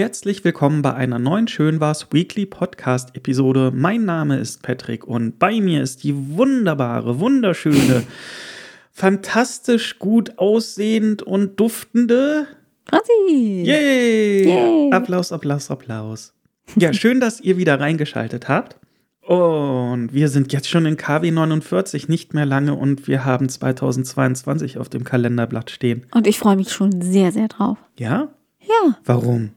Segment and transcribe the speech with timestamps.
[0.00, 3.70] Herzlich willkommen bei einer neuen Schönwas Weekly Podcast Episode.
[3.70, 8.04] Mein Name ist Patrick und bei mir ist die wunderbare, wunderschöne,
[8.92, 12.46] fantastisch gut aussehend und duftende
[12.86, 13.62] Franzi.
[13.66, 14.46] Yay!
[14.46, 14.90] Yay.
[14.90, 16.32] Applaus, Applaus, Applaus.
[16.76, 18.78] Ja, schön, dass ihr wieder reingeschaltet habt.
[19.20, 24.78] Und wir sind jetzt schon in KW 49, nicht mehr lange und wir haben 2022
[24.78, 26.06] auf dem Kalenderblatt stehen.
[26.14, 27.76] Und ich freue mich schon sehr, sehr drauf.
[27.98, 28.28] Ja?
[28.62, 29.50] Ja, Warum?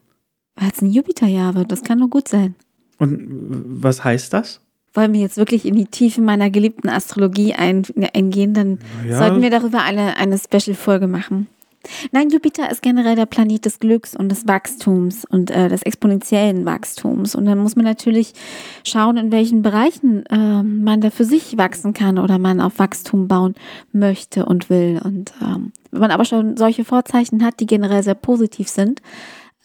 [0.56, 1.72] Weil es ein Jupiterjahr wird.
[1.72, 2.56] Das kann nur gut sein.
[3.00, 3.26] Und
[3.82, 4.60] was heißt das?
[4.94, 9.18] Wollen wir jetzt wirklich in die Tiefe meiner geliebten Astrologie ein, eingehen, dann Ja.
[9.18, 11.48] sollten wir darüber eine, eine Special-Folge machen.
[12.14, 16.64] Nein, Jupiter ist generell der Planet des Glücks und des Wachstums und äh, des exponentiellen
[16.66, 17.36] Wachstums.
[17.36, 18.34] Und dann muss man natürlich
[18.86, 23.28] schauen, in welchen Bereichen äh, man da für sich wachsen kann oder man auf Wachstum
[23.28, 23.56] bauen
[23.92, 25.02] möchte und will.
[25.04, 29.02] Und ähm, wenn man aber schon solche Vorzeichen hat, die generell sehr positiv sind,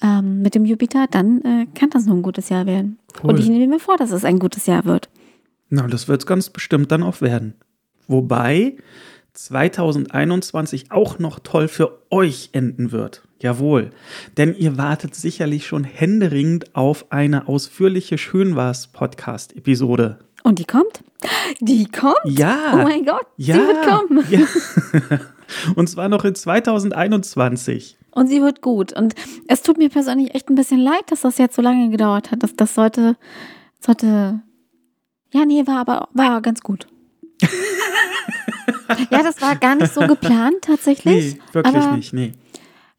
[0.02, 2.98] ähm, mit dem Jupiter, dann äh, kann das nur ein gutes Jahr werden.
[3.22, 3.30] Cool.
[3.30, 5.08] Und ich nehme mir vor, dass es ein gutes Jahr wird.
[5.70, 7.54] Na, das wird es ganz bestimmt dann auch werden.
[8.06, 8.76] Wobei
[9.34, 13.22] 2021 auch noch toll für euch enden wird.
[13.40, 13.90] Jawohl.
[14.36, 20.18] Denn ihr wartet sicherlich schon händeringend auf eine ausführliche Schönwas-Podcast-Episode.
[20.42, 21.04] Und die kommt?
[21.60, 22.16] Die kommt?
[22.24, 22.72] Ja.
[22.74, 23.54] Oh mein Gott, ja.
[23.54, 24.24] sie wird kommen.
[24.30, 24.40] Ja.
[25.74, 27.97] Und zwar noch in 2021.
[28.10, 28.92] Und sie wird gut.
[28.92, 29.14] Und
[29.46, 32.42] es tut mir persönlich echt ein bisschen leid, dass das jetzt so lange gedauert hat.
[32.42, 33.16] Das, das sollte,
[33.80, 34.40] sollte,
[35.32, 36.86] ja, nee, war aber, war ganz gut.
[39.10, 41.34] ja, das war gar nicht so geplant tatsächlich.
[41.34, 42.32] Nee, wirklich aber, nicht, nee.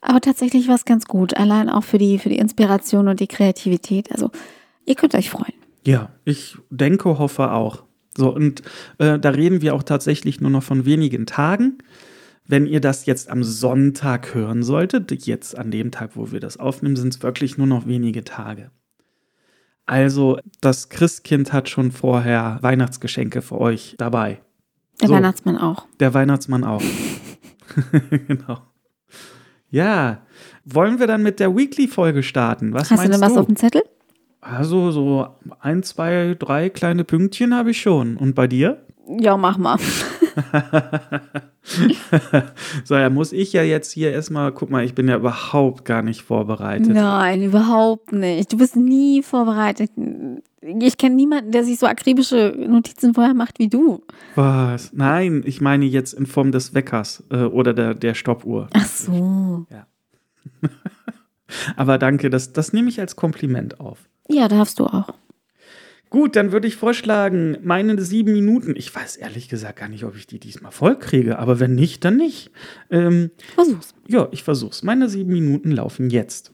[0.02, 1.36] Aber tatsächlich war es ganz gut.
[1.36, 4.12] Allein auch für die, für die Inspiration und die Kreativität.
[4.12, 4.32] Also,
[4.86, 5.54] ihr könnt euch freuen.
[5.86, 7.84] Ja, ich denke, hoffe auch.
[8.16, 8.62] So, und
[8.98, 11.78] äh, da reden wir auch tatsächlich nur noch von wenigen Tagen.
[12.50, 16.58] Wenn ihr das jetzt am Sonntag hören solltet, jetzt an dem Tag, wo wir das
[16.58, 18.72] aufnehmen, sind es wirklich nur noch wenige Tage.
[19.86, 24.42] Also, das Christkind hat schon vorher Weihnachtsgeschenke für euch dabei.
[25.00, 25.14] Der So.
[25.14, 25.86] Weihnachtsmann auch.
[26.00, 26.82] Der Weihnachtsmann auch.
[28.28, 28.64] genau.
[29.70, 30.22] Ja,
[30.66, 32.74] wollen wir dann mit der Weekly-Folge starten?
[32.74, 33.84] Was Hast du meinst denn was auf dem Zettel?
[34.42, 35.28] Also so
[35.60, 38.18] ein, zwei, drei kleine Pünktchen habe ich schon.
[38.18, 38.84] Und bei dir?
[39.20, 39.78] Ja, mach mal.
[42.84, 46.02] So, ja, muss ich ja jetzt hier erstmal, guck mal, ich bin ja überhaupt gar
[46.02, 46.90] nicht vorbereitet.
[46.90, 48.52] Nein, überhaupt nicht.
[48.52, 49.92] Du bist nie vorbereitet.
[50.62, 54.04] Ich kenne niemanden, der sich so akribische Notizen vorher macht wie du.
[54.36, 54.92] Was?
[54.94, 58.68] Nein, ich meine jetzt in Form des Weckers äh, oder der, der Stoppuhr.
[58.74, 59.66] Ach so.
[61.76, 64.00] Aber danke, das, das nehme ich als Kompliment auf.
[64.28, 65.14] Ja, darfst du auch.
[66.10, 68.74] Gut, dann würde ich vorschlagen, meine sieben Minuten.
[68.76, 72.04] Ich weiß ehrlich gesagt gar nicht, ob ich die diesmal voll kriege, aber wenn nicht,
[72.04, 72.50] dann nicht.
[72.90, 73.94] Ähm, Versuch's.
[74.08, 74.82] Ja, ich versuch's.
[74.82, 76.52] Meine sieben Minuten laufen jetzt.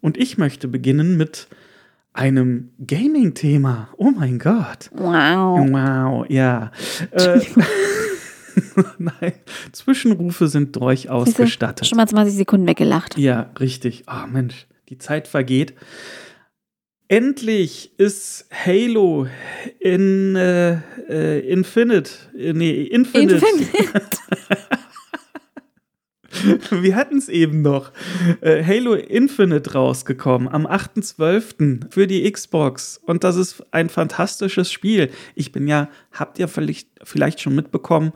[0.00, 1.46] Und ich möchte beginnen mit
[2.12, 3.90] einem Gaming-Thema.
[3.96, 4.90] Oh mein Gott.
[4.92, 5.68] Wow.
[5.70, 6.72] Wow, ja.
[7.12, 7.40] Äh,
[8.98, 9.32] Nein,
[9.70, 11.86] Zwischenrufe sind durchaus Siehste, gestattet.
[11.86, 13.16] Schon mal 20 Sekunden weggelacht.
[13.16, 14.02] Ja, richtig.
[14.06, 15.74] Ah, Mensch, die Zeit vergeht.
[17.10, 19.26] Endlich ist Halo
[19.80, 23.36] in äh, äh, Infinite, äh, nee, Infinite.
[23.46, 24.18] Infinite.
[26.70, 27.92] Wir hatten es eben noch.
[28.42, 31.90] Äh, Halo Infinite rausgekommen am 8.12.
[31.90, 33.00] für die Xbox.
[33.06, 35.10] Und das ist ein fantastisches Spiel.
[35.34, 38.12] Ich bin ja, habt ihr vielleicht, vielleicht schon mitbekommen,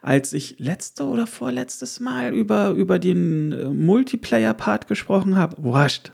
[0.00, 5.62] als ich letzte oder vorletztes Mal über, über den äh, Multiplayer-Part gesprochen habe.
[5.62, 6.12] Wurscht.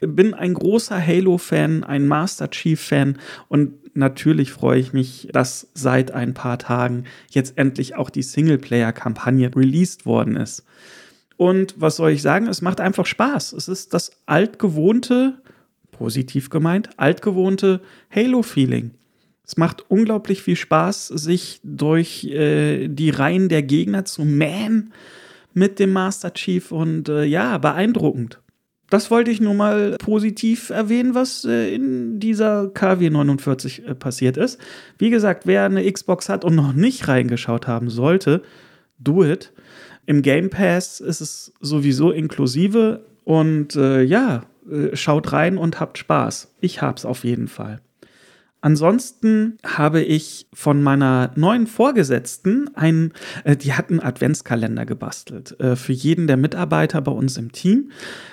[0.00, 3.18] Bin ein großer Halo-Fan, ein Master Chief-Fan
[3.48, 9.54] und natürlich freue ich mich, dass seit ein paar Tagen jetzt endlich auch die Singleplayer-Kampagne
[9.54, 10.64] released worden ist.
[11.36, 12.46] Und was soll ich sagen?
[12.46, 13.52] Es macht einfach Spaß.
[13.52, 15.38] Es ist das altgewohnte,
[15.90, 17.80] positiv gemeint, altgewohnte
[18.14, 18.92] Halo-Feeling.
[19.44, 24.92] Es macht unglaublich viel Spaß, sich durch äh, die Reihen der Gegner zu mähen
[25.52, 28.41] mit dem Master Chief und äh, ja, beeindruckend.
[28.92, 34.36] Das wollte ich nur mal positiv erwähnen, was äh, in dieser KW 49 äh, passiert
[34.36, 34.60] ist.
[34.98, 38.42] Wie gesagt, wer eine Xbox hat und noch nicht reingeschaut haben sollte,
[38.98, 39.54] do it.
[40.04, 45.96] Im Game Pass ist es sowieso inklusive und äh, ja, äh, schaut rein und habt
[45.96, 46.52] Spaß.
[46.60, 47.80] Ich hab's auf jeden Fall.
[48.62, 53.12] Ansonsten habe ich von meiner neuen Vorgesetzten einen,
[53.42, 55.58] äh, die hat einen Adventskalender gebastelt.
[55.60, 57.90] Äh, für jeden der Mitarbeiter bei uns im Team.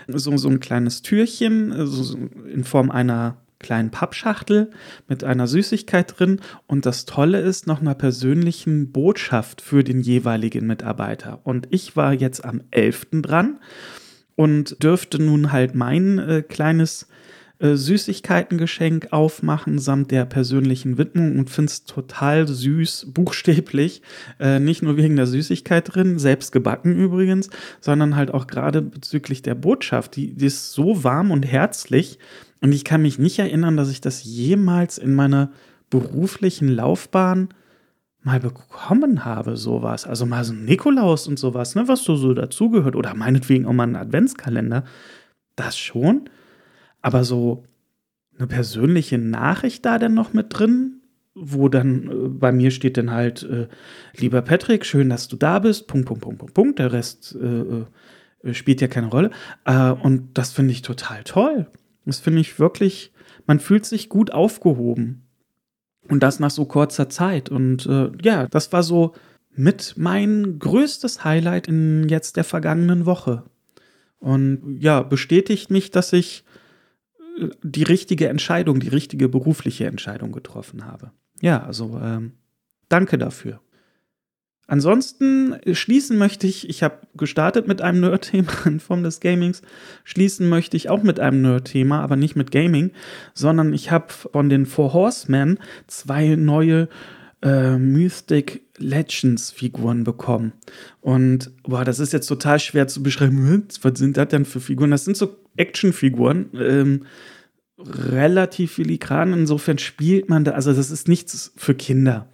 [0.07, 2.17] So, so ein kleines Türchen, äh, so, so
[2.53, 4.69] in Form einer kleinen Pappschachtel
[5.07, 6.39] mit einer Süßigkeit drin.
[6.67, 11.39] Und das Tolle ist noch einer persönlichen Botschaft für den jeweiligen Mitarbeiter.
[11.43, 13.07] Und ich war jetzt am 11.
[13.23, 13.59] dran.
[14.35, 17.09] und dürfte nun halt mein äh, kleines
[17.59, 24.01] äh, Süßigkeitengeschenk aufmachen samt der persönlichen Widmung und finde es total süß, buchstäblich.
[24.39, 27.49] Äh, nicht nur wegen der Süßigkeit drin, selbst gebacken übrigens,
[27.81, 30.15] sondern halt auch gerade bezüglich der Botschaft.
[30.15, 32.17] Die, die ist so warm und herzlich.
[32.61, 35.51] Und ich kann mich nicht erinnern, dass ich das jemals in meiner
[35.89, 37.49] beruflichen Laufbahn
[38.21, 40.05] mal bekommen habe, sowas.
[40.05, 42.95] Also mal so ein Nikolaus und sowas, ne, was so, so dazugehört.
[42.95, 44.85] Oder meinetwegen auch mal ein Adventskalender.
[45.57, 46.29] Das schon.
[47.01, 47.63] Aber so
[48.37, 51.01] eine persönliche Nachricht da denn noch mit drin,
[51.35, 53.67] wo dann äh, bei mir steht dann halt, äh,
[54.15, 56.79] lieber Patrick, schön, dass du da bist, Punkt, Punkt, Punkt, Punkt, Punkt.
[56.79, 57.85] Der Rest äh, äh
[58.53, 59.31] spielt ja keine Rolle.
[59.65, 61.67] Äh, und das finde ich total toll.
[62.05, 63.11] Das finde ich wirklich,
[63.45, 65.23] man fühlt sich gut aufgehoben.
[66.07, 67.49] Und das nach so kurzer Zeit.
[67.49, 69.13] Und äh, ja, das war so
[69.51, 73.43] mit mein größtes Highlight in jetzt der vergangenen Woche.
[74.19, 76.45] Und ja, bestätigt mich, dass ich
[77.63, 81.11] die richtige Entscheidung, die richtige berufliche Entscheidung getroffen habe.
[81.41, 82.33] Ja, also ähm,
[82.89, 83.61] danke dafür.
[84.69, 89.63] Ansonsten schließen möchte ich, ich habe gestartet mit einem Nerd-Thema in Form des Gamings,
[90.03, 92.91] schließen möchte ich auch mit einem Nerd-Thema, aber nicht mit Gaming,
[93.33, 95.57] sondern ich habe von den Four Horsemen
[95.87, 96.87] zwei neue
[97.41, 100.53] äh, Mystic Legends Figuren bekommen.
[101.01, 103.65] Und boah, das ist jetzt total schwer zu beschreiben.
[103.81, 104.91] Was sind das denn für Figuren?
[104.91, 106.49] Das sind so Actionfiguren.
[106.53, 107.05] Ähm,
[107.79, 109.33] relativ filigran.
[109.33, 112.27] Insofern spielt man da, also das ist nichts für Kinder.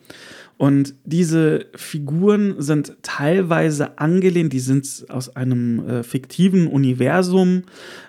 [0.58, 7.64] Und diese Figuren sind teilweise angelehnt, die sind aus einem äh, fiktiven Universum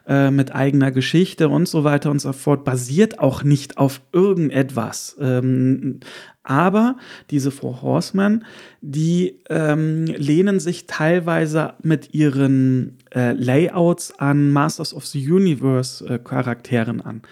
[0.06, 5.16] äh, mit eigener Geschichte und so weiter und so fort, basiert auch nicht auf irgendetwas.
[5.20, 5.98] Ähm,
[6.44, 6.96] aber
[7.30, 8.44] diese Four Horsemen,
[8.80, 16.20] die ähm, lehnen sich teilweise mit ihren äh, Layouts an Masters of the Universe äh,
[16.20, 17.22] Charakteren an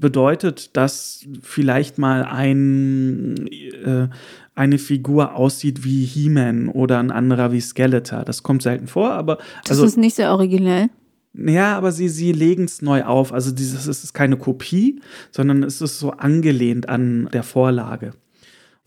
[0.00, 3.46] bedeutet, dass vielleicht mal ein,
[3.84, 4.08] äh,
[4.54, 8.24] eine Figur aussieht wie He-Man oder ein anderer wie Skeletor.
[8.24, 9.38] Das kommt selten vor, aber.
[9.68, 10.88] Also, das ist nicht sehr originell.
[11.34, 13.32] Ja, aber sie, sie legen es neu auf.
[13.32, 15.00] Also dieses es ist keine Kopie,
[15.30, 18.12] sondern es ist so angelehnt an der Vorlage.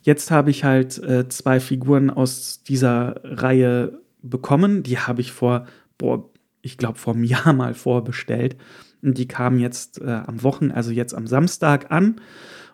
[0.02, 4.82] Jetzt habe ich halt äh, zwei Figuren aus dieser Reihe bekommen.
[4.82, 5.68] Die habe ich vor,
[5.98, 6.28] boah,
[6.62, 8.56] ich glaube, vor einem Jahr mal vorbestellt.
[9.02, 12.20] Die kamen jetzt äh, am Wochen, also jetzt am Samstag an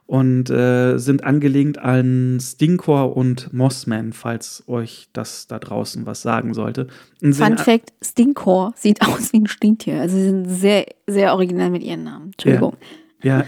[0.08, 6.54] und äh, sind angelegt an Stinkor und Mossman, falls euch das da draußen was sagen
[6.54, 6.88] sollte.
[7.22, 10.02] Fun Fact: Stinkor sieht aus wie ein Stinktier.
[10.02, 12.32] Also sie sind sehr, sehr originell mit ihren Namen.
[12.34, 12.74] Entschuldigung.
[12.80, 12.88] Ja.
[13.26, 13.44] Ja,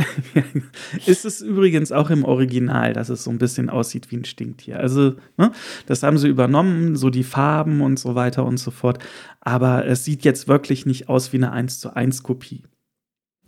[1.06, 4.80] ist es übrigens auch im Original, dass es so ein bisschen aussieht wie ein Stinktier.
[4.80, 5.52] Also, ne,
[5.86, 8.98] das haben sie übernommen, so die Farben und so weiter und so fort.
[9.40, 12.64] Aber es sieht jetzt wirklich nicht aus wie eine 1 zu 1 Kopie.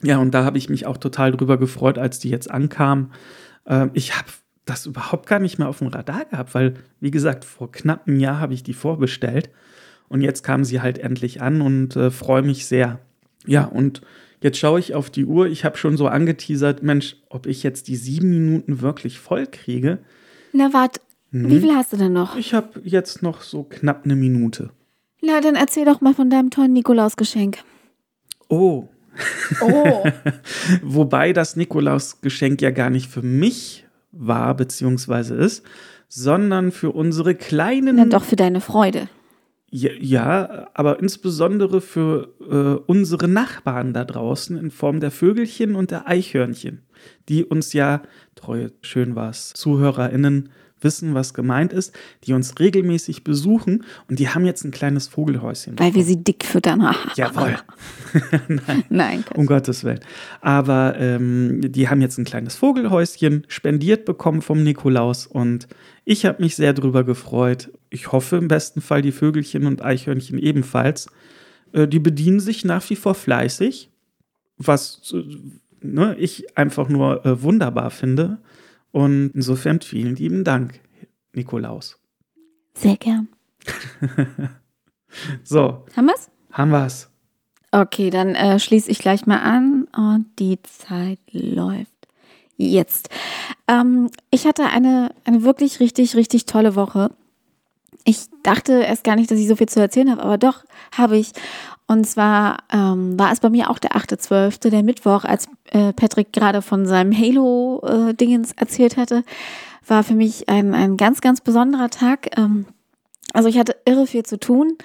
[0.03, 3.11] Ja, und da habe ich mich auch total drüber gefreut, als die jetzt ankamen.
[3.65, 4.27] Äh, ich habe
[4.65, 8.19] das überhaupt gar nicht mehr auf dem Radar gehabt, weil, wie gesagt, vor knapp einem
[8.19, 9.49] Jahr habe ich die vorbestellt.
[10.09, 12.99] Und jetzt kamen sie halt endlich an und äh, freue mich sehr.
[13.47, 14.03] Ja, und
[14.41, 15.47] Jetzt schaue ich auf die Uhr.
[15.47, 19.99] Ich habe schon so angeteasert, Mensch, ob ich jetzt die sieben Minuten wirklich voll kriege.
[20.53, 21.01] Na, warte.
[21.31, 21.49] Hm.
[21.49, 22.35] Wie viel hast du denn noch?
[22.37, 24.71] Ich habe jetzt noch so knapp eine Minute.
[25.21, 27.57] Na, dann erzähl doch mal von deinem tollen Nikolausgeschenk.
[28.47, 28.87] Oh.
[29.61, 30.03] Oh.
[30.81, 35.63] Wobei das Nikolausgeschenk ja gar nicht für mich war, beziehungsweise ist,
[36.07, 37.97] sondern für unsere kleinen.
[37.97, 39.09] Na doch, für deine Freude.
[39.71, 45.91] Ja, ja, aber insbesondere für äh, unsere Nachbarn da draußen in Form der Vögelchen und
[45.91, 46.81] der Eichhörnchen,
[47.27, 48.01] die uns ja,
[48.33, 50.49] treue, schön war's, ZuhörerInnen
[50.81, 51.93] wissen, was gemeint ist,
[52.23, 55.77] die uns regelmäßig besuchen und die haben jetzt ein kleines Vogelhäuschen.
[55.79, 56.95] Weil wir sie dick füttern.
[57.15, 57.57] Jawohl.
[58.47, 58.83] Nein.
[58.89, 59.99] Nein um Gottes Willen.
[60.41, 65.67] Aber ähm, die haben jetzt ein kleines Vogelhäuschen spendiert bekommen vom Nikolaus und
[66.05, 67.71] ich habe mich sehr darüber gefreut.
[67.89, 71.07] Ich hoffe im besten Fall die Vögelchen und Eichhörnchen ebenfalls.
[71.71, 73.91] Äh, die bedienen sich nach wie vor fleißig,
[74.57, 75.23] was äh,
[75.81, 78.39] ne, ich einfach nur äh, wunderbar finde.
[78.91, 80.79] Und insofern vielen lieben Dank,
[81.33, 81.99] Nikolaus.
[82.73, 83.27] Sehr gern.
[85.43, 85.85] so.
[85.95, 86.29] Haben wir's?
[86.51, 87.09] Haben wir's.
[87.71, 91.91] Okay, dann äh, schließe ich gleich mal an und die Zeit läuft.
[92.57, 93.09] Jetzt.
[93.67, 97.11] Ähm, ich hatte eine, eine wirklich richtig, richtig tolle Woche.
[98.05, 101.17] Ich dachte erst gar nicht, dass ich so viel zu erzählen habe, aber doch habe
[101.17, 101.31] ich.
[101.89, 106.31] Und zwar ähm, war es bei mir auch der 8.12., der Mittwoch, als äh, Patrick
[106.31, 109.23] gerade von seinem Halo-Dingens äh, erzählt hatte,
[109.87, 112.37] war für mich ein, ein ganz, ganz besonderer Tag.
[112.37, 112.67] Ähm,
[113.33, 114.77] also ich hatte irre viel zu tun.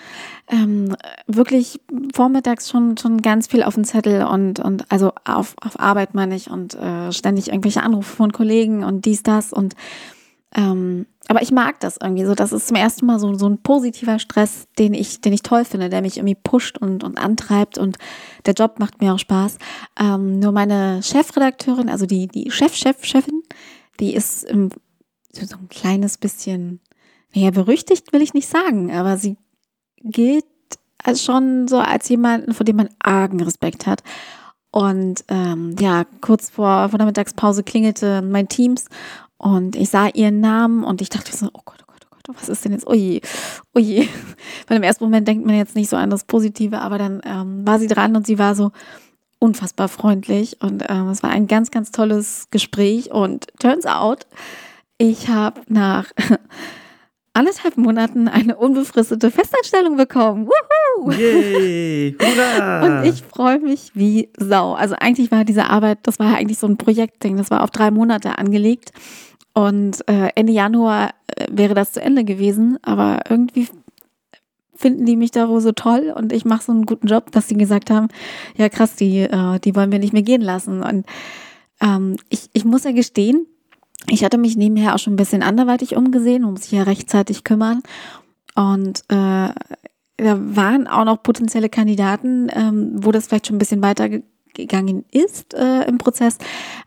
[0.49, 0.96] Ähm,
[1.26, 1.78] wirklich
[2.14, 6.34] vormittags schon, schon ganz viel auf dem Zettel und, und also auf, auf Arbeit meine
[6.34, 9.75] ich und äh, ständig irgendwelche Anrufe von Kollegen und dies, das und
[10.56, 12.35] ähm, aber ich mag das irgendwie so.
[12.35, 15.64] Das ist zum ersten Mal so, so ein positiver Stress, den ich, den ich toll
[15.64, 17.97] finde, der mich irgendwie pusht und, und antreibt und
[18.47, 19.59] der Job macht mir auch Spaß.
[19.99, 23.43] Ähm, nur meine Chefredakteurin, also die, die Chef-Chef-Chefin,
[24.00, 24.71] die ist im,
[25.33, 26.81] so ein kleines bisschen
[27.33, 29.37] ja, berüchtigt will ich nicht sagen, aber sie
[30.02, 30.45] gilt
[31.02, 34.02] als schon so als jemanden, vor dem man argen Respekt hat.
[34.71, 38.87] Und ähm, ja, kurz vor, vor der Mittagspause klingelte mein Teams
[39.45, 42.37] und ich sah ihren Namen und ich dachte so, oh Gott, oh Gott, oh Gott,
[42.41, 42.89] was ist denn jetzt?
[42.89, 43.21] Ui,
[43.77, 44.09] ui.
[44.67, 47.67] Weil im ersten Moment denkt man jetzt nicht so an das Positive, aber dann ähm,
[47.67, 48.73] war sie dran und sie war so
[49.41, 54.27] unfassbar freundlich und ähm, es war ein ganz, ganz tolles Gespräch und turns out,
[54.97, 56.07] ich habe nach
[57.35, 60.49] anderthalb Monaten eine unbefristete Festanstellung bekommen.
[60.49, 61.11] Wuhu!
[61.11, 62.17] Yay!
[62.23, 63.01] Hurra!
[63.01, 64.73] Und ich freue mich wie Sau.
[64.73, 67.91] Also eigentlich war diese Arbeit, das war eigentlich so ein Projektding, das war auf drei
[67.91, 68.93] Monate angelegt.
[69.54, 73.68] Und äh, Ende Januar äh, wäre das zu Ende gewesen, aber irgendwie
[74.75, 77.49] finden die mich da wohl so toll und ich mache so einen guten Job, dass
[77.49, 78.08] sie gesagt haben,
[78.56, 80.82] ja krass, die, äh, die wollen wir nicht mehr gehen lassen.
[80.82, 81.06] Und
[81.80, 83.46] ähm, ich, ich muss ja gestehen,
[84.08, 87.82] ich hatte mich nebenher auch schon ein bisschen anderweitig umgesehen, muss sich ja rechtzeitig kümmern.
[88.56, 89.49] Und äh,
[90.16, 93.80] da waren auch noch potenzielle Kandidaten, ähm, wo das vielleicht schon ein bisschen
[94.54, 96.38] weitergegangen ist äh, im Prozess.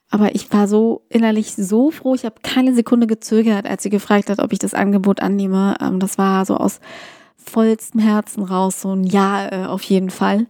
[0.09, 4.29] Aber ich war so innerlich so froh, ich habe keine Sekunde gezögert, als sie gefragt
[4.29, 5.75] hat, ob ich das Angebot annehme.
[5.81, 6.79] Ähm, das war so aus
[7.35, 10.47] vollstem Herzen raus, so ein Ja äh, auf jeden Fall.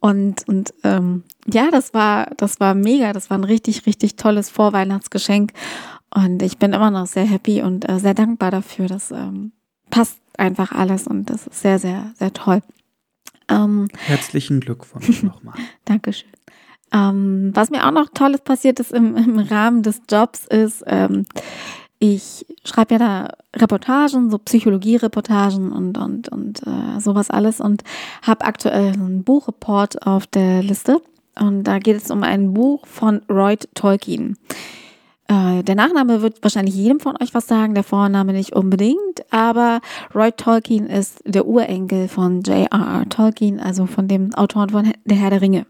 [0.00, 4.50] Und, und ähm, ja, das war, das war mega, das war ein richtig, richtig tolles
[4.50, 5.52] Vorweihnachtsgeschenk.
[6.14, 8.86] Und ich bin immer noch sehr happy und äh, sehr dankbar dafür.
[8.86, 9.52] Das ähm,
[9.90, 12.62] passt einfach alles und das ist sehr, sehr, sehr toll.
[13.48, 15.54] Ähm, Herzlichen Glückwunsch nochmal.
[15.84, 16.30] Dankeschön.
[16.92, 21.24] Ähm, was mir auch noch Tolles passiert ist im, im Rahmen des Jobs ist, ähm,
[21.98, 27.84] ich schreibe ja da Reportagen, so Psychologie-Reportagen und, und, und äh, sowas alles und
[28.22, 31.00] habe aktuell einen Buchreport auf der Liste.
[31.38, 34.36] Und da geht es um ein Buch von Roy Tolkien.
[35.28, 38.98] Äh, der Nachname wird wahrscheinlich jedem von euch was sagen, der Vorname nicht unbedingt,
[39.30, 39.80] aber
[40.12, 43.08] Roy Tolkien ist der Urenkel von J.R.R.
[43.08, 45.66] Tolkien, also von dem Autoren von Der Herr der Ringe.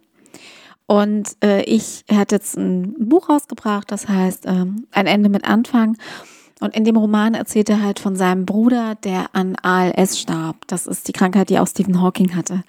[0.92, 5.48] Und äh, ich, er hat jetzt ein Buch rausgebracht, das heißt ähm, Ein Ende mit
[5.48, 5.96] Anfang.
[6.60, 10.56] Und in dem Roman erzählt er halt von seinem Bruder, der an ALS starb.
[10.66, 12.62] Das ist die Krankheit, die auch Stephen Hawking hatte.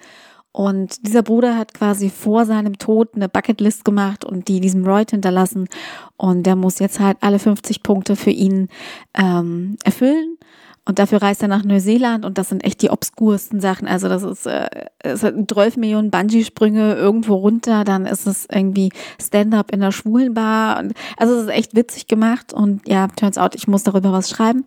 [0.52, 5.10] Und dieser Bruder hat quasi vor seinem Tod eine Bucketlist gemacht und die diesem Royd
[5.10, 5.68] hinterlassen.
[6.16, 8.70] Und der muss jetzt halt alle 50 Punkte für ihn
[9.12, 10.38] ähm, erfüllen.
[10.86, 13.88] Und dafür reist er nach Neuseeland und das sind echt die obskursten Sachen.
[13.88, 18.90] Also das ist, äh, es hat 12 Millionen Bungee-Sprünge irgendwo runter, dann ist es irgendwie
[19.20, 20.78] Stand-up in der Schwulenbar.
[20.78, 24.28] Und, also es ist echt witzig gemacht und ja, turns out, ich muss darüber was
[24.28, 24.64] schreiben.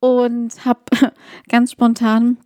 [0.00, 0.80] Und habe
[1.48, 2.38] ganz spontan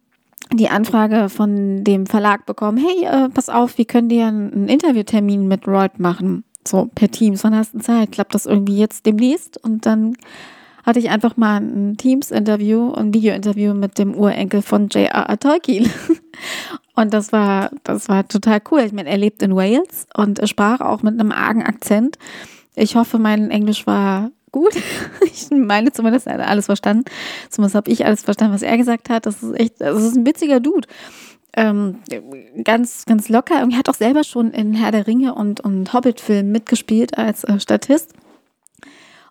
[0.52, 5.48] die Anfrage von dem Verlag bekommen, hey, äh, pass auf, wir können dir einen Interviewtermin
[5.48, 6.44] mit Reut machen.
[6.66, 8.12] So per Teams, wann hast du Zeit?
[8.12, 9.62] Klappt das irgendwie jetzt demnächst?
[9.62, 10.14] Und dann
[10.88, 15.38] hatte ich einfach mal ein Teams-Interview, ein Video-Interview mit dem Urenkel von J.R.R.
[15.38, 15.90] Tolkien.
[16.95, 18.80] Und das war, das war total cool.
[18.80, 22.16] Ich meine, er lebt in Wales und sprach auch mit einem argen Akzent.
[22.75, 24.73] Ich hoffe, mein Englisch war gut.
[25.25, 27.04] Ich meine zumindest, er hat alles verstanden.
[27.50, 29.26] Zumindest habe ich alles verstanden, was er gesagt hat.
[29.26, 30.88] Das ist echt, das ist ein witziger Dude.
[31.54, 31.99] Ähm,
[32.64, 33.62] ganz, ganz locker.
[33.62, 37.45] Und er hat auch selber schon in Herr der Ringe und, und Hobbit-Filmen mitgespielt als
[37.45, 38.14] äh, Statist.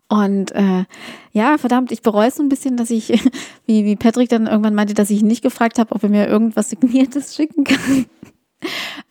[0.10, 0.86] Und äh,
[1.34, 3.10] ja, verdammt, ich bereue es so ein bisschen, dass ich,
[3.66, 6.70] wie, wie Patrick dann irgendwann meinte, dass ich nicht gefragt habe, ob er mir irgendwas
[6.70, 8.06] Signiertes schicken kann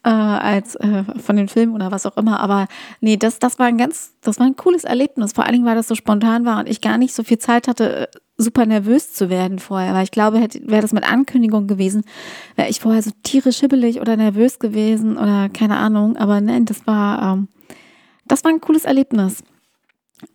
[0.05, 2.41] äh, als äh, von den Filmen oder was auch immer.
[2.41, 2.67] Aber
[3.01, 5.33] nee, das, das war ein ganz, das war ein cooles Erlebnis.
[5.33, 7.69] Vor allen Dingen, weil das so spontan war und ich gar nicht so viel Zeit
[7.69, 9.95] hatte, super nervös zu werden vorher.
[9.95, 12.05] Weil ich glaube, wäre das mit Ankündigung gewesen,
[12.55, 16.17] wäre ich vorher so tierisch hibbelig oder nervös gewesen oder keine Ahnung.
[16.17, 17.49] Aber nein, das war, ähm,
[18.27, 19.43] das war ein cooles Erlebnis.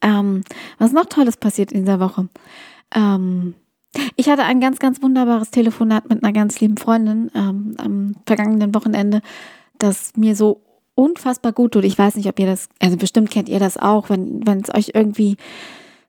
[0.01, 0.43] Ähm,
[0.77, 2.29] was noch Tolles passiert in dieser Woche?
[2.93, 3.55] Ähm,
[4.15, 8.73] ich hatte ein ganz, ganz wunderbares Telefonat mit einer ganz lieben Freundin ähm, am vergangenen
[8.73, 9.21] Wochenende,
[9.77, 10.61] das mir so
[10.95, 11.83] unfassbar gut tut.
[11.83, 14.73] Ich weiß nicht, ob ihr das, also bestimmt kennt ihr das auch, wenn, wenn es
[14.73, 15.37] euch irgendwie,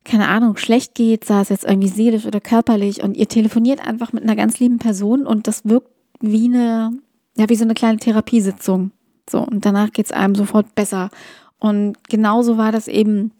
[0.05, 4.13] keine Ahnung, schlecht geht, sei es jetzt irgendwie seelisch oder körperlich und ihr telefoniert einfach
[4.13, 6.93] mit einer ganz lieben Person und das wirkt wie eine,
[7.37, 8.93] ja, wie so eine kleine Therapiesitzung.
[9.29, 11.11] So, und danach geht es einem sofort besser.
[11.59, 13.33] Und genauso war das eben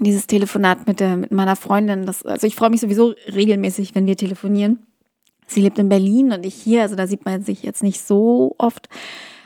[0.00, 2.06] dieses Telefonat mit, der, mit meiner Freundin.
[2.06, 4.80] Das, also ich freue mich sowieso regelmäßig, wenn wir telefonieren.
[5.46, 8.54] Sie lebt in Berlin und ich hier, also da sieht man sich jetzt nicht so
[8.58, 8.88] oft.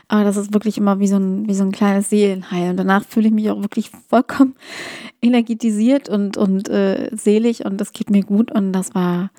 [0.08, 2.70] Aber das ist wirklich immer wie so ein, wie so ein kleines Seelenheil.
[2.70, 4.54] Und danach fühle ich mich auch wirklich vollkommen
[5.22, 8.52] energetisiert und, und äh, selig und das geht mir gut.
[8.52, 9.30] Und das war,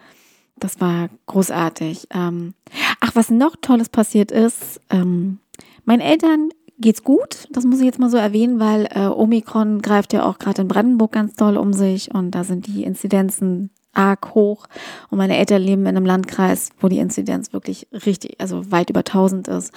[0.57, 2.07] das war großartig.
[2.11, 2.53] Ähm,
[3.01, 5.39] ach, was noch Tolles passiert ist, ähm,
[5.85, 6.49] meinen Eltern
[6.79, 7.47] geht's gut.
[7.51, 10.67] Das muss ich jetzt mal so erwähnen, weil äh, Omikron greift ja auch gerade in
[10.67, 14.65] Brandenburg ganz toll um sich und da sind die Inzidenzen arg hoch.
[15.09, 18.99] Und meine Eltern leben in einem Landkreis, wo die Inzidenz wirklich richtig, also weit über
[19.01, 19.71] 1000 ist.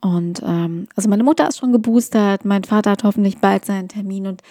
[0.00, 4.26] Und ähm, also meine Mutter ist schon geboostert, mein Vater hat hoffentlich bald seinen Termin
[4.26, 4.42] und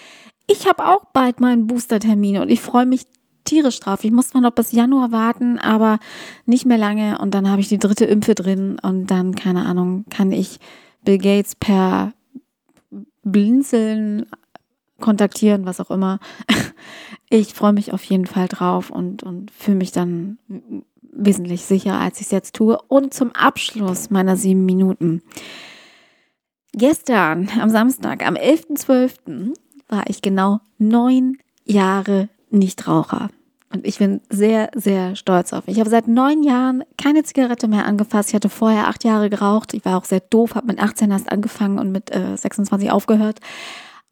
[0.48, 3.06] ich habe auch bald meinen Boostertermin und ich freue mich
[3.46, 4.04] tierisch drauf.
[4.04, 6.00] Ich muss zwar noch bis Januar warten, aber
[6.46, 10.06] nicht mehr lange und dann habe ich die dritte Impfe drin und dann, keine Ahnung,
[10.10, 10.60] kann ich
[11.04, 12.14] Bill Gates per
[13.24, 14.26] Blinzeln
[15.00, 16.20] kontaktieren, was auch immer.
[17.32, 20.40] Ich freue mich auf jeden Fall drauf und, und fühle mich dann
[21.12, 22.80] wesentlich sicherer, als ich es jetzt tue.
[22.88, 25.22] Und zum Abschluss meiner sieben Minuten.
[26.74, 29.54] Gestern, am Samstag, am 11.12.,
[29.88, 33.30] war ich genau neun Jahre Nichtraucher.
[33.72, 35.76] Und ich bin sehr, sehr stolz auf mich.
[35.76, 38.30] Ich habe seit neun Jahren keine Zigarette mehr angefasst.
[38.30, 39.76] Ich hatte vorher acht Jahre geraucht.
[39.76, 43.40] Ich war auch sehr doof, habe mit 18 erst angefangen und mit äh, 26 aufgehört.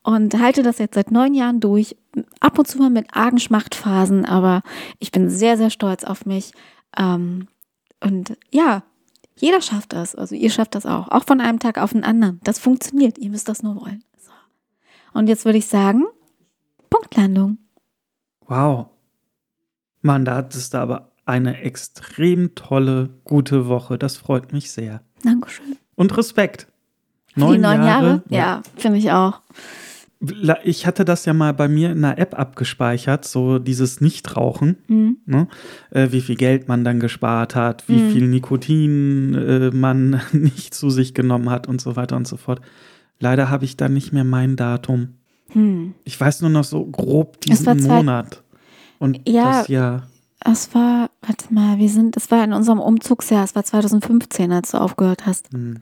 [0.03, 1.97] Und halte das jetzt seit neun Jahren durch.
[2.39, 4.61] Ab und zu mal mit argen Schmachtphasen, aber
[4.99, 6.51] ich bin sehr, sehr stolz auf mich.
[6.95, 7.47] Ähm,
[7.99, 8.83] und ja,
[9.35, 10.15] jeder schafft das.
[10.15, 11.07] Also ihr schafft das auch.
[11.09, 12.39] Auch von einem Tag auf den anderen.
[12.43, 13.17] Das funktioniert.
[13.17, 14.03] Ihr müsst das nur wollen.
[14.17, 14.31] So.
[15.13, 16.05] Und jetzt würde ich sagen,
[16.89, 17.57] Punktlandung.
[18.47, 18.87] Wow.
[20.07, 23.97] Mann, da hattest du aber eine extrem tolle, gute Woche.
[23.97, 25.01] Das freut mich sehr.
[25.23, 25.75] Dankeschön.
[25.95, 26.67] Und Respekt.
[27.35, 28.07] Neun die neun Jahre?
[28.07, 28.23] Jahre?
[28.29, 29.41] Ja, ja finde ich auch.
[30.63, 35.17] Ich hatte das ja mal bei mir in einer App abgespeichert, so dieses Nichtrauchen, mhm.
[35.27, 35.47] ne?
[35.91, 38.11] äh, wie viel Geld man dann gespart hat, wie mhm.
[38.11, 42.61] viel Nikotin äh, man nicht zu sich genommen hat und so weiter und so fort.
[43.19, 45.09] Leider habe ich dann nicht mehr mein Datum.
[45.53, 45.93] Mhm.
[46.03, 48.41] Ich weiß nur noch so grob diesen Monat
[48.99, 50.07] und ja, das Jahr.
[50.45, 54.71] Es war, warte mal, wir sind, es war in unserem Umzugsjahr, es war 2015, als
[54.71, 55.51] du aufgehört hast.
[55.51, 55.81] Mhm.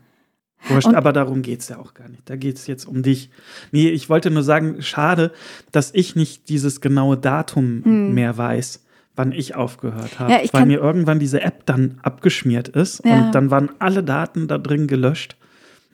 [0.70, 2.28] Wurscht, aber darum geht es ja auch gar nicht.
[2.30, 3.30] Da geht es jetzt um dich.
[3.72, 5.32] Nee, ich wollte nur sagen, schade,
[5.72, 8.14] dass ich nicht dieses genaue Datum hm.
[8.14, 8.84] mehr weiß,
[9.16, 10.32] wann ich aufgehört habe.
[10.32, 13.26] Ja, weil mir irgendwann diese App dann abgeschmiert ist ja.
[13.26, 15.36] und dann waren alle Daten da drin gelöscht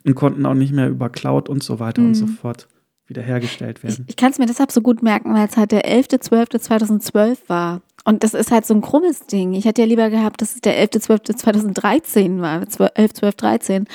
[0.04, 2.08] und konnten auch nicht mehr über Cloud und so weiter hm.
[2.08, 2.68] und so fort
[3.06, 4.04] wiederhergestellt werden.
[4.04, 7.82] Ich, ich kann es mir deshalb so gut merken, weil es halt der 11.12.2012 war.
[8.04, 9.52] Und das ist halt so ein krummes Ding.
[9.52, 12.62] Ich hätte ja lieber gehabt, dass es der 11.12.2013 war.
[12.94, 13.86] 11, 12, 13.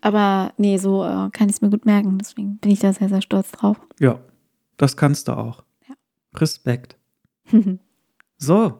[0.00, 2.18] Aber nee, so äh, kann ich es mir gut merken.
[2.18, 3.76] Deswegen bin ich da sehr, sehr stolz drauf.
[4.00, 4.20] Ja,
[4.76, 5.62] das kannst du auch.
[5.88, 5.94] Ja.
[6.34, 6.96] Respekt.
[8.38, 8.78] so.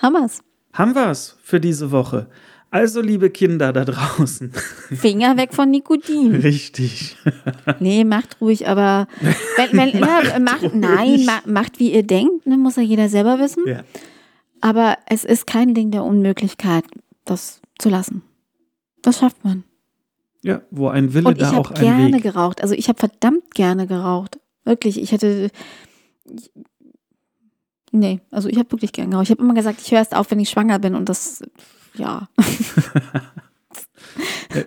[0.00, 0.42] Haben wir's.
[0.72, 2.28] Haben wir's für diese Woche.
[2.74, 4.50] Also, liebe Kinder da draußen.
[4.96, 6.34] Finger weg von Nikotin.
[6.34, 7.16] Richtig.
[7.78, 9.06] nee, macht ruhig, aber
[9.56, 13.08] wenn, wenn, macht ja, macht, nein, ma, macht wie ihr denkt, ne, muss ja jeder
[13.08, 13.62] selber wissen.
[13.64, 13.84] Ja.
[14.60, 16.82] Aber es ist kein Ding der Unmöglichkeit,
[17.24, 18.22] das zu lassen.
[19.02, 19.62] Das schafft man.
[20.42, 21.82] Ja, wo ein Wille, und da auch ein Weg.
[21.84, 22.60] Ich habe gerne geraucht.
[22.60, 24.40] Also ich habe verdammt gerne geraucht.
[24.64, 25.48] Wirklich, ich hätte.
[27.92, 29.26] Nee, also ich habe wirklich gerne geraucht.
[29.26, 31.40] Ich habe immer gesagt, ich höre erst auf, wenn ich schwanger bin und das,
[31.94, 32.28] ja.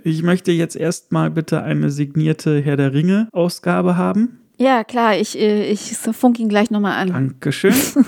[0.04, 4.40] ich möchte jetzt erstmal bitte eine signierte Herr der Ringe Ausgabe haben.
[4.58, 7.10] Ja, klar, ich, äh, ich funk ihn gleich nochmal an.
[7.10, 7.76] Dankeschön.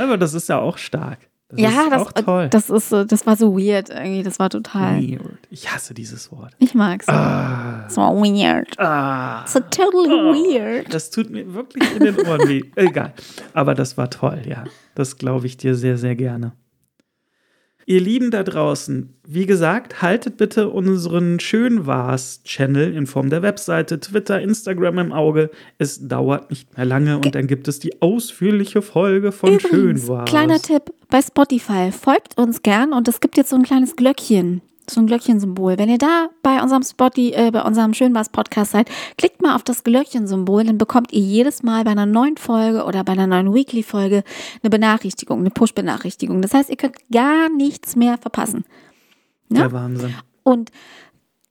[0.00, 1.18] Aber das ist ja auch stark.
[1.48, 2.48] Das ja, das, toll.
[2.48, 4.24] das ist so, das war so weird irgendwie.
[4.24, 5.00] Das war total.
[5.00, 5.38] Weird.
[5.48, 6.52] Ich hasse dieses Wort.
[6.58, 7.08] Ich mag es.
[7.08, 7.84] Ah.
[7.84, 8.76] Das war weird.
[8.80, 9.46] Ah.
[9.46, 10.34] So totally oh.
[10.34, 10.92] weird.
[10.92, 12.62] Das tut mir wirklich in den Ohren weh.
[12.74, 13.14] Egal.
[13.52, 14.64] Aber das war toll, ja.
[14.96, 16.50] Das glaube ich dir sehr, sehr gerne.
[17.88, 24.40] Ihr Lieben da draußen, wie gesagt, haltet bitte unseren Schönwars-Channel in Form der Webseite, Twitter,
[24.40, 25.50] Instagram im Auge.
[25.78, 30.28] Es dauert nicht mehr lange und dann gibt es die ausführliche Folge von Übrigens, Schönwars.
[30.28, 31.92] Kleiner Tipp bei Spotify.
[31.92, 35.78] Folgt uns gern und es gibt jetzt so ein kleines Glöckchen so ein Glöckchensymbol.
[35.78, 39.62] Wenn ihr da bei unserem Spotty, äh, bei unserem Schönwas Podcast seid, klickt mal auf
[39.62, 43.54] das Glöckchensymbol, dann bekommt ihr jedes Mal bei einer neuen Folge oder bei einer neuen
[43.54, 44.22] Weekly Folge
[44.62, 46.42] eine Benachrichtigung, eine Push-Benachrichtigung.
[46.42, 48.64] Das heißt, ihr könnt gar nichts mehr verpassen.
[49.48, 49.62] Ja?
[49.62, 50.14] Der Wahnsinn.
[50.42, 50.70] Und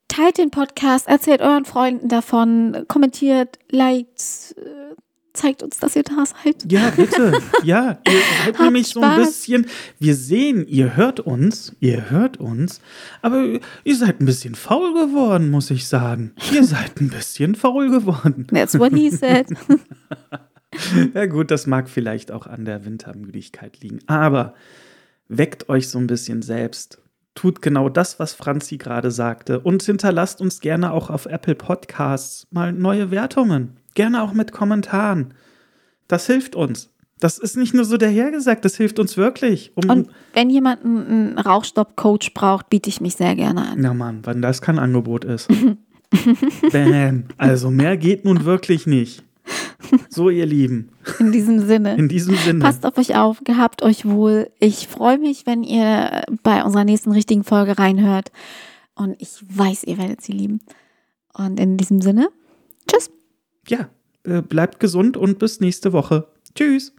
[0.08, 4.96] teilt den Podcast, erzählt euren Freunden davon, kommentiert, liked, äh,
[5.36, 6.72] zeigt uns, dass ihr da seid.
[6.72, 7.40] Ja, bitte.
[7.64, 9.66] Ja, ihr seid nämlich so ein bisschen.
[10.00, 12.80] Wir sehen, ihr hört uns, ihr hört uns,
[13.22, 16.34] aber ihr seid ein bisschen faul geworden, muss ich sagen.
[16.54, 18.48] Ihr seid ein bisschen faul geworden.
[18.48, 19.48] That's what he said.
[21.14, 24.00] ja, gut, das mag vielleicht auch an der Wintermüdigkeit liegen.
[24.08, 24.54] Aber
[25.28, 27.02] weckt euch so ein bisschen selbst.
[27.34, 29.60] Tut genau das, was Franzi gerade sagte.
[29.60, 33.78] Und hinterlasst uns gerne auch auf Apple Podcasts mal neue Wertungen.
[33.96, 35.34] Gerne auch mit Kommentaren.
[36.08, 36.92] Das hilft uns.
[37.20, 39.72] Das ist nicht nur so dahergesagt, das hilft uns wirklich.
[39.76, 43.78] Um und wenn jemand einen Rauchstopp-Coach braucht, biete ich mich sehr gerne an.
[43.80, 45.50] Na Mann, wann das kein Angebot ist.
[46.72, 47.26] Bam.
[47.38, 49.24] Also mehr geht nun wirklich nicht.
[50.10, 50.90] So, ihr Lieben.
[51.20, 51.96] In diesem Sinne.
[51.96, 52.60] In diesem Sinne.
[52.60, 54.50] Passt auf euch auf, gehabt euch wohl.
[54.60, 58.32] Ich freue mich, wenn ihr bei unserer nächsten richtigen Folge reinhört.
[58.96, 60.62] Und ich weiß, ihr werdet sie lieben.
[61.34, 62.30] Und in diesem Sinne,
[62.90, 63.10] tschüss.
[63.68, 63.90] Ja,
[64.24, 66.28] äh, bleibt gesund und bis nächste Woche.
[66.56, 66.94] Tschüss.